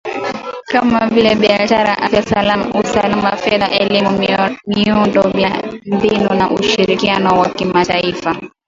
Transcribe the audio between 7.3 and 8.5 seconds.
wa kimataifa.